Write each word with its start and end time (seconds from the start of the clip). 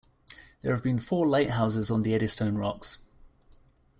There 0.63 0.73
have 0.73 0.81
been 0.81 0.99
four 0.99 1.27
lighthouses 1.27 1.91
on 1.91 2.01
the 2.01 2.15
Eddystone 2.15 2.57
Rocks. 2.57 2.97